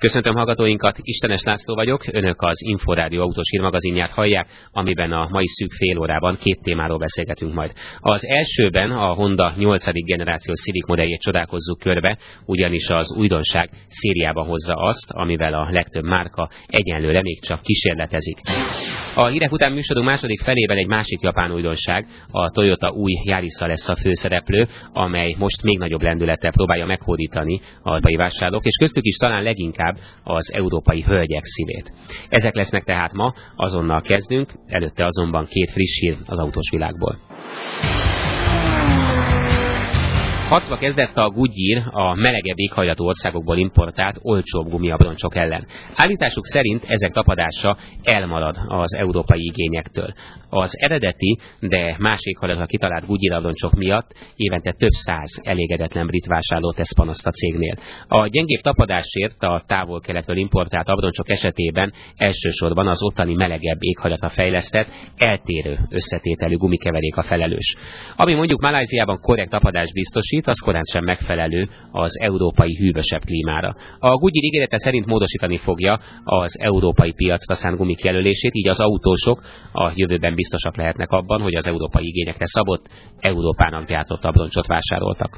[0.00, 5.72] Köszöntöm hallgatóinkat, Istenes László vagyok, önök az Inforádió autós hírmagazinját hallják, amiben a mai szűk
[5.72, 7.72] fél órában két témáról beszélgetünk majd.
[7.98, 9.92] Az elsőben a Honda 8.
[9.92, 16.48] generációs Civic modelljét csodálkozzuk körbe, ugyanis az újdonság szériában hozza azt, amivel a legtöbb márka
[16.66, 18.38] egyenlőre még csak kísérletezik.
[19.14, 23.88] A hírek után műsorunk második felében egy másik japán újdonság, a Toyota új Yarisa lesz
[23.88, 29.42] a főszereplő, amely most még nagyobb lendülettel próbálja meghódítani a vásárlók, és köztük is talán
[29.42, 31.92] leginkább leginkább az európai hölgyek szívét.
[32.28, 37.16] Ezek lesznek tehát ma, azonnal kezdünk, előtte azonban két friss hír az autós világból.
[40.50, 45.66] Harcba kezdett a Goodyear a melegebb éghajlatú országokból importált olcsóbb gumiabroncsok ellen.
[45.94, 50.12] Állításuk szerint ezek tapadása elmarad az európai igényektől.
[50.48, 56.72] Az eredeti, de más éghajlatra kitalált Goodyear abroncsok miatt évente több száz elégedetlen brit vásárló
[56.72, 57.74] tesz panaszt a cégnél.
[58.08, 65.78] A gyengébb tapadásért a távol-keletről importált abroncsok esetében elsősorban az ottani melegebb éghajlatra fejlesztett, eltérő
[65.90, 67.74] összetételű gumikeverék a felelős.
[68.16, 73.70] Ami mondjuk Maláziában korrekt tapadást biztosít, itt az korán sem megfelelő az európai hűvösebb klímára.
[73.98, 79.42] A Goodyear ígérete szerint módosítani fogja az európai piacra szánt gumik jelölését, így az autósok
[79.72, 82.84] a jövőben biztosak lehetnek abban, hogy az európai igényekre szabott
[83.18, 85.30] Európának gyártott abroncsot vásároltak.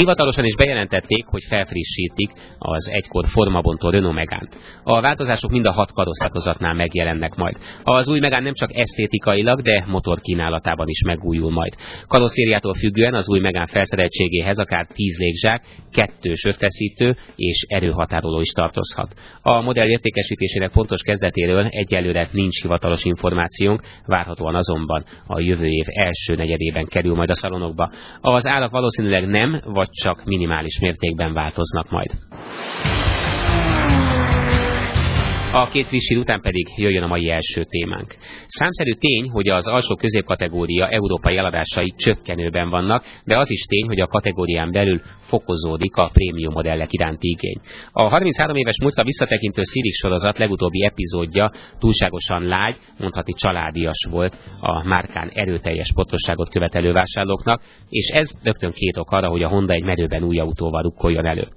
[0.00, 4.58] Hivatalosan is bejelentették, hogy felfrissítik az egykor formabontó Renault Megánt.
[4.82, 7.56] A változások mind a hat karosszatozatnál megjelennek majd.
[7.82, 11.72] Az új Megán nem csak esztétikailag, de motorkínálatában is megújul majd.
[12.06, 15.62] Karosszériától függően az új Megán felszereltségéhez akár 10 légzsák,
[15.92, 19.14] kettős ötfeszítő és erőhatároló is tartozhat.
[19.42, 26.34] A modell értékesítésének pontos kezdetéről egyelőre nincs hivatalos információnk, várhatóan azonban a jövő év első
[26.34, 27.90] negyedében kerül majd a szalonokba.
[28.20, 32.10] Az árak valószínűleg nem, vagy csak minimális mértékben változnak majd.
[35.52, 38.14] A két friss után pedig jöjjön a mai első témánk.
[38.46, 44.00] Számszerű tény, hogy az alsó középkategória európai eladásai csökkenőben vannak, de az is tény, hogy
[44.00, 47.60] a kategórián belül fokozódik a prémium modellek iránti igény.
[47.92, 54.84] A 33 éves múltra visszatekintő Civic sorozat legutóbbi epizódja túlságosan lágy, mondhatni családias volt a
[54.88, 59.84] márkán erőteljes pontosságot követelő vásárlóknak, és ez rögtön két ok arra, hogy a Honda egy
[59.84, 61.48] merőben új autóval rukkoljon elő.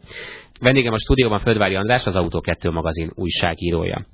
[0.64, 4.06] Vendégem a stúdióban Földvári András, az Autó 2 magazin újságírója.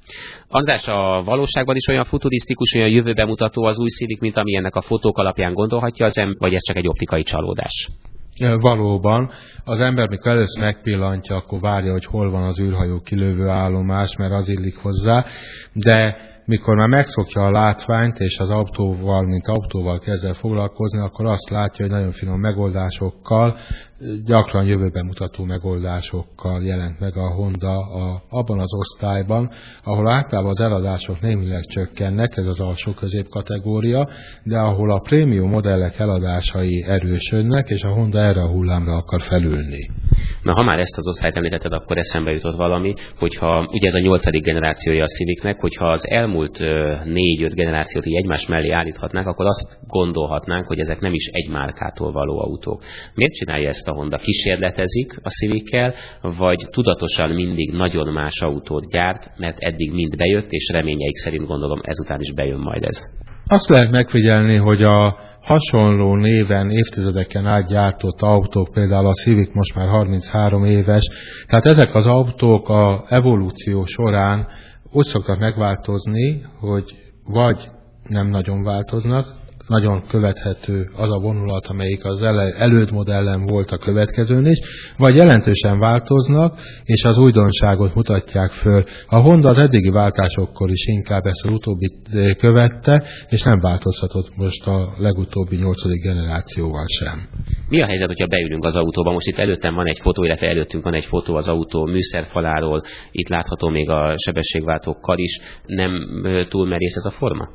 [0.47, 4.75] András, a valóságban is olyan futurisztikus, olyan jövőbe mutató az új szívik, mint ami ennek
[4.75, 7.89] a fotók alapján gondolhatja az ember, vagy ez csak egy optikai csalódás?
[8.61, 9.29] Valóban.
[9.63, 14.33] Az ember, mikor először megpillantja, akkor várja, hogy hol van az űrhajó kilövő állomás, mert
[14.33, 15.25] az illik hozzá,
[15.73, 16.17] de
[16.49, 21.85] mikor már megszokja a látványt, és az autóval, mint autóval kezd foglalkozni, akkor azt látja,
[21.85, 23.57] hogy nagyon finom megoldásokkal,
[24.25, 29.49] gyakran jövőben mutató megoldásokkal jelent meg a Honda a, abban az osztályban,
[29.83, 34.07] ahol általában az eladások némileg csökkennek, ez az alsó középkategória,
[34.43, 39.89] de ahol a prémium modellek eladásai erősödnek, és a Honda erre a hullámra akar felülni.
[40.43, 43.99] Na, ha már ezt az osztályt említetted, akkor eszembe jutott valami, hogyha ugye ez a
[43.99, 46.59] nyolcadik generációja a Civicnek, hogyha az elmúlt
[47.03, 52.11] négy-öt generációt így egymás mellé állíthatnánk, akkor azt gondolhatnánk, hogy ezek nem is egy márkától
[52.11, 52.83] való autók.
[53.15, 54.17] Miért csinálja ezt a Honda?
[54.17, 60.69] Kísérletezik a Civickel, vagy tudatosan mindig nagyon más autót gyárt, mert eddig mind bejött, és
[60.73, 62.97] reményeik szerint gondolom ezután is bejön majd ez.
[63.45, 69.75] Azt lehet megfigyelni, hogy a hasonló néven évtizedeken át gyártott autók, például a Civic most
[69.75, 71.07] már 33 éves,
[71.47, 74.47] tehát ezek az autók a evolúció során
[74.91, 77.69] úgy szoktak megváltozni, hogy vagy
[78.03, 79.27] nem nagyon változnak,
[79.69, 82.23] nagyon követhető az a vonulat, amelyik az
[82.57, 84.59] előtt modellen volt a következőn is,
[84.97, 88.83] vagy jelentősen változnak, és az újdonságot mutatják föl.
[89.07, 94.35] A Honda az eddigi váltásokkor is inkább ezt az utóbbit eh, követte, és nem változhatott
[94.35, 97.27] most a legutóbbi nyolcadik generációval sem.
[97.69, 99.11] Mi a helyzet, hogyha beülünk az autóba?
[99.11, 103.29] Most itt előttem van egy fotó, illetve előttünk van egy fotó az autó műszerfaláról, itt
[103.29, 105.39] látható még a sebességváltókkal is.
[105.65, 105.91] Nem
[106.49, 107.49] túl merész ez a forma?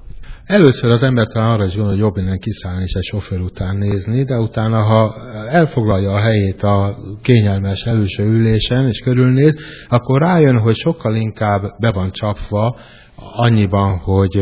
[0.47, 3.77] Először az ember talán arra is gondol, hogy jobb innen kiszállni és egy sofőr után
[3.77, 5.15] nézni, de utána, ha
[5.49, 9.55] elfoglalja a helyét a kényelmes előső ülésen és körülnéz,
[9.89, 12.77] akkor rájön, hogy sokkal inkább be van csapva
[13.17, 14.39] annyiban, hogy,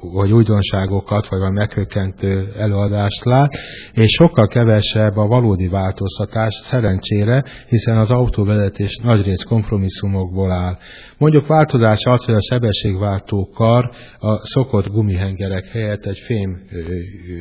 [0.00, 3.52] hogy újdonságokat, vagy valami meghökkentő előadást lát,
[3.92, 10.76] és sokkal kevesebb a valódi változtatás, szerencsére, hiszen az autóvezetés nagyrészt kompromisszumokból áll.
[11.18, 14.90] Mondjuk változás az, hogy a sebességváltó kar a szokott
[15.32, 16.60] gumihengerek helyett egy fém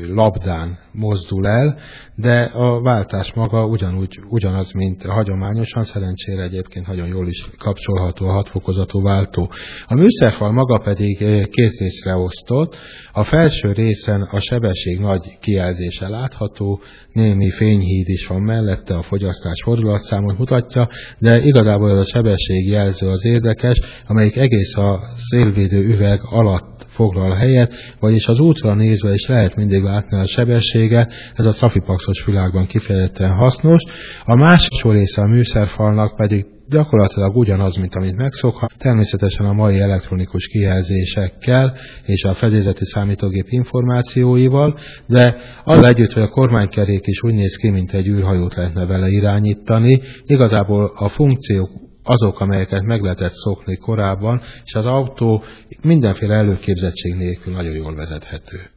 [0.07, 1.77] labdán mozdul el,
[2.15, 8.31] de a váltás maga ugyanúgy, ugyanaz, mint hagyományosan, szerencsére egyébként nagyon jól is kapcsolható a
[8.31, 9.51] hatfokozatú váltó.
[9.85, 11.17] A műszerfal maga pedig
[11.49, 12.77] két részre osztott.
[13.11, 19.61] A felső részen a sebesség nagy kijelzése látható, némi fényhíd is van mellette, a fogyasztás
[19.63, 20.87] fordulatszámot mutatja,
[21.19, 24.99] de igazából ez a sebességjelző az érdekes, amelyik egész a
[25.29, 26.70] szélvédő üveg alatt
[27.01, 32.25] foglal helyet, vagyis az útra nézve is lehet mindig látni a sebességet, ez a trafipaxos
[32.25, 33.81] világban kifejezetten hasznos.
[34.23, 40.47] A másik része a műszerfalnak pedig gyakorlatilag ugyanaz, mint amit megszokhat, természetesen a mai elektronikus
[40.47, 41.73] kijelzésekkel
[42.05, 44.77] és a fedélzeti számítógép információival,
[45.07, 49.07] de az együtt, hogy a kormánykerék is úgy néz ki, mint egy űrhajót lehetne vele
[49.07, 51.69] irányítani, igazából a funkciók
[52.03, 55.43] azok, amelyeket meg lehetett szokni korábban, és az autó
[55.81, 58.69] mindenféle előképzettség nélkül nagyon jól vezethető.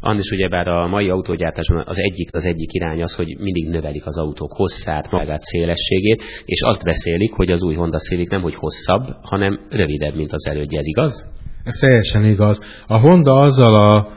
[0.00, 4.18] Andis, ugyebár a mai autógyártásban az egyik, az egyik irány az, hogy mindig növelik az
[4.18, 9.16] autók hosszát, magát, szélességét, és azt beszélik, hogy az új Honda Civic nem hogy hosszabb,
[9.22, 10.78] hanem rövidebb, mint az elődje.
[10.78, 11.26] Ez igaz?
[11.64, 12.58] Ez teljesen igaz.
[12.86, 14.08] A Honda azzal a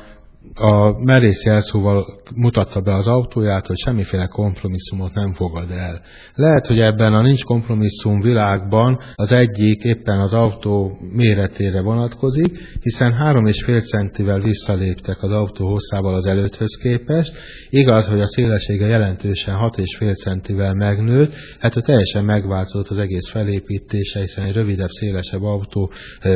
[0.53, 6.01] a merész jelszóval mutatta be az autóját, hogy semmiféle kompromisszumot nem fogad el.
[6.35, 13.11] Lehet, hogy ebben a nincs kompromisszum világban az egyik éppen az autó méretére vonatkozik, hiszen
[13.11, 17.33] 3,5 centivel visszaléptek az autó hosszával az előtthöz képest.
[17.69, 24.19] Igaz, hogy a szélessége jelentősen 6,5 centivel megnőtt, hát hogy teljesen megváltozott az egész felépítése,
[24.19, 25.91] hiszen egy rövidebb, szélesebb autó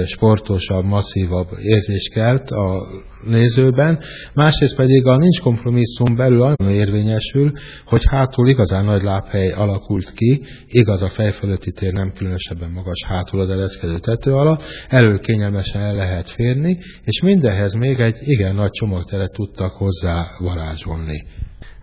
[0.05, 2.81] sportosabb, masszívabb érzés kelt a
[3.25, 3.99] nézőben,
[4.33, 7.51] másrészt pedig a nincs kompromisszum belül annyi érvényesül,
[7.85, 13.39] hogy hátul igazán nagy lábhely alakult ki, igaz a fejfölötti tér nem különösebben magas hátul
[13.39, 18.71] az ereszkedő tető alatt, elől kényelmesen el lehet férni, és mindenhez még egy igen nagy
[18.71, 21.23] csomagteret tudtak hozzá varázsolni.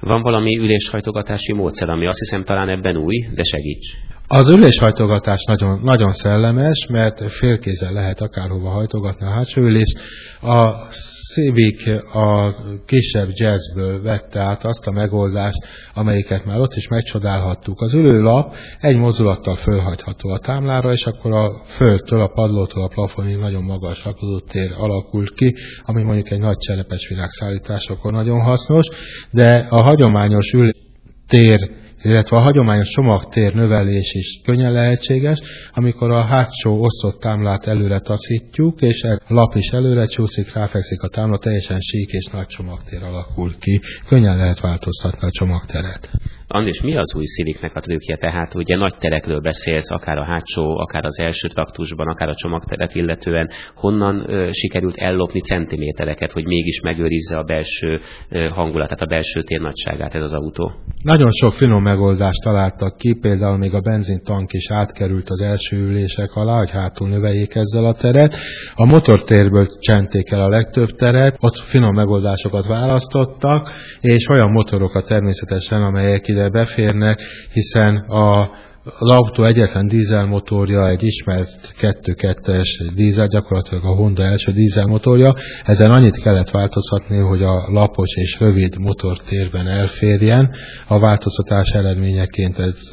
[0.01, 3.97] Van valami üléshajtogatási módszer, ami azt hiszem talán ebben új, de segíts.
[4.35, 9.99] Az üléshajtogatás nagyon, nagyon szellemes, mert félkézzel lehet akárhova hajtogatni a hátsó ülést.
[10.41, 10.89] A
[11.33, 12.55] Civic a
[12.87, 17.81] kisebb jazzből vette át azt a megoldást, amelyiket már ott is megcsodálhattuk.
[17.81, 23.37] Az ülőlap egy mozdulattal fölhagyható a támlára, és akkor a földtől, a padlótól a plafonig
[23.37, 24.07] nagyon magas
[24.49, 28.87] tér alakult ki, ami mondjuk egy nagy cselepes világszállításokon nagyon hasznos,
[29.31, 30.77] de a hagyományos ülés
[31.29, 35.41] tér illetve a hagyományos csomagtér növelés is könnyen lehetséges,
[35.71, 41.09] amikor a hátsó osztott támlát előre taszítjuk, és a lap is előre csúszik, ráfekszik a
[41.09, 43.81] támla, teljesen sík és nagy csomagtér alakul ki.
[44.07, 46.11] Könnyen lehet változtatni a csomagteret.
[46.55, 48.17] Andis, mi az új szíviknek a trükkje?
[48.17, 52.95] Tehát ugye nagy terekről beszélsz, akár a hátsó, akár az első traktusban, akár a csomagteret
[52.95, 53.51] illetően.
[53.75, 59.61] Honnan ö, sikerült ellopni centimétereket, hogy mégis megőrizze a belső ö, hangulatát, a belső tér
[60.13, 60.73] ez az autó?
[61.03, 66.35] Nagyon sok finom megoldást találtak ki, például még a benzintank is átkerült az első ülések
[66.35, 68.35] alá, hogy hátul növeljék ezzel a teret.
[68.75, 73.71] A motortérből csenték el a legtöbb teret, ott finom megoldásokat választottak,
[74.01, 77.21] és olyan motorokat természetesen, amelyek ide beférnek,
[77.53, 78.51] hiszen a
[78.85, 85.35] az autó egyetlen dízelmotorja, egy ismert 2.2-es dízel, gyakorlatilag a Honda első dízelmotorja.
[85.65, 90.55] Ezen annyit kellett változtatni, hogy a lapos és rövid motortérben elférjen.
[90.89, 92.89] A változtatás eredményeként ez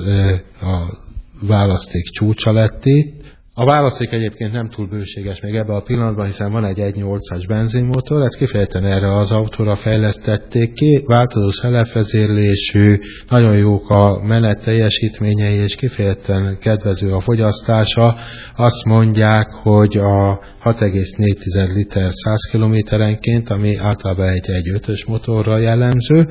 [0.61, 0.97] a
[1.41, 6.51] választék csúcsa lett itt, a válaszék egyébként nem túl bőséges még ebben a pillanatban, hiszen
[6.51, 12.97] van egy 1.8-as benzinmotor, ezt kifejezetten erre az autóra fejlesztették ki, változó szelefvezérlésű,
[13.29, 18.15] nagyon jók a menet teljesítményei, és kifejezetten kedvező a fogyasztása.
[18.55, 26.27] Azt mondják, hogy a 6,4 liter 100 kilométerenként, ami általában egy 1.5-ös motorra jellemző,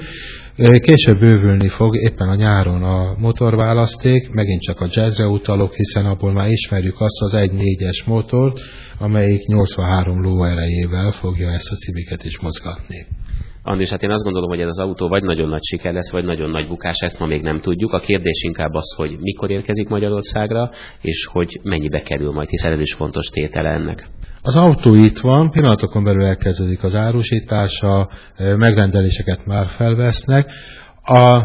[0.58, 6.32] Később bővülni fog éppen a nyáron a motorválaszték, megint csak a jazzre utalok, hiszen abból
[6.32, 8.60] már ismerjük azt az 1.4-es motort,
[8.98, 13.06] amelyik 83 lóerejével fogja ezt a civiket is mozgatni.
[13.62, 16.24] Andis, hát én azt gondolom, hogy ez az autó vagy nagyon nagy siker lesz, vagy
[16.24, 17.92] nagyon nagy bukás, ezt ma még nem tudjuk.
[17.92, 22.80] A kérdés inkább az, hogy mikor érkezik Magyarországra, és hogy mennyibe kerül majd, hiszen ez
[22.80, 24.06] is fontos tétele ennek.
[24.42, 30.50] Az autó itt van, pillanatokon belül elkezdődik az árusítása, megrendeléseket már felvesznek.
[31.02, 31.42] A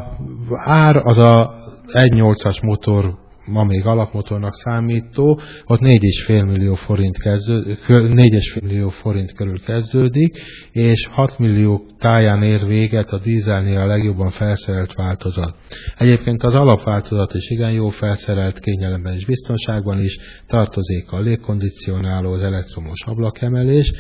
[0.65, 1.53] ár az a
[1.93, 9.59] 1.8-as motor ma még alapmotornak számító, ott 4,5 millió forint, kezdő, 4,5 millió forint körül
[9.59, 10.37] kezdődik,
[10.71, 15.55] és 6 millió táján ér véget a dízelnél a legjobban felszerelt változat.
[15.97, 22.43] Egyébként az alapváltozat is igen jó felszerelt, kényelemben és biztonságban is, tartozik a légkondicionáló, az
[22.43, 23.91] elektromos ablakemelés,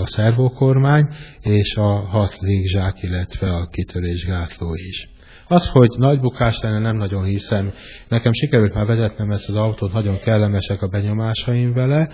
[0.00, 1.08] a szervokormány
[1.40, 5.08] és a hat légzsák, illetve a kitörésgátló is.
[5.50, 7.72] Az, hogy nagy bukás lenne, nem nagyon hiszem.
[8.08, 12.08] Nekem sikerült már vezetnem ezt az autót, nagyon kellemesek a benyomásaim vele,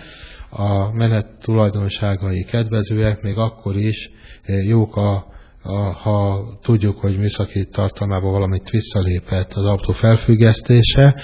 [0.49, 4.09] a menet tulajdonságai kedvezőek, még akkor is
[4.65, 5.25] jók a
[6.03, 11.15] ha tudjuk, hogy műszaki tartalmában valamit visszalépett az autó felfüggesztése.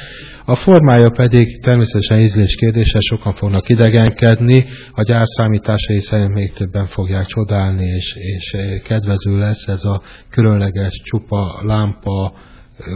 [0.46, 6.86] A formája pedig természetesen ízlés kérdése, sokan fognak idegenkedni, a gyár számításai szerint még többen
[6.86, 12.34] fogják csodálni, és, és kedvező lesz ez a különleges csupa lámpa,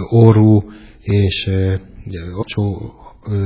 [0.10, 0.64] orú
[1.00, 1.52] és
[2.38, 2.94] ocsó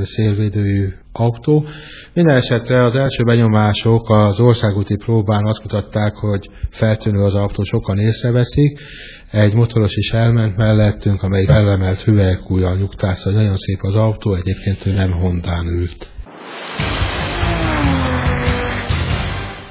[0.04, 1.66] szélvédőjű autó.
[2.14, 7.98] Minden esetre az első benyomások az országúti próbán azt mutatták, hogy feltűnő az autó, sokan
[7.98, 8.80] észreveszik.
[9.32, 14.86] Egy motoros is elment mellettünk, amely felemelt hüvelykújjal nyugtász, hogy nagyon szép az autó, egyébként
[14.86, 16.10] ő nem Hondán ült.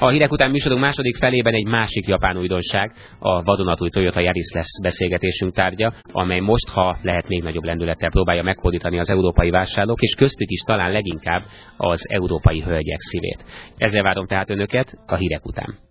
[0.02, 4.80] A hírek után műsorunk második felében egy másik japán újdonság, a vadonatúj Toyota Yaris lesz
[4.82, 10.14] beszélgetésünk tárgya, amely most, ha lehet még nagyobb lendülettel próbálja meghódítani az európai vásárlók, és
[10.14, 11.42] köztük is talán leginkább
[11.76, 13.44] az európai hölgyek szívét.
[13.76, 15.89] Ezzel várom tehát önöket a hírek után.